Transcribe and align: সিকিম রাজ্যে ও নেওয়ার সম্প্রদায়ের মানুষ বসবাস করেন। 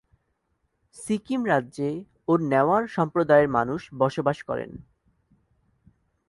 সিকিম 0.95 1.41
রাজ্যে 1.45 1.89
ও 2.27 2.33
নেওয়ার 2.51 2.83
সম্প্রদায়ের 2.87 3.49
মানুষ 3.49 3.81
বসবাস 3.93 4.37
করেন। 4.43 4.71